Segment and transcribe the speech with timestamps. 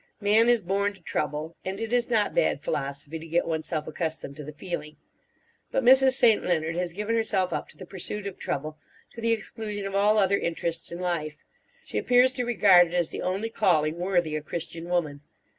[0.19, 4.35] Man is born to trouble, and it is not bad philosophy to get oneself accustomed
[4.37, 4.97] to the feeling.
[5.69, 6.13] But Mrs.
[6.13, 6.43] St.
[6.43, 8.79] Leonard has given herself up to the pursuit of trouble
[9.13, 11.37] to the exclusion of all other interests in life.
[11.83, 15.21] She appears to regard it as the only calling worthy a Christian woman.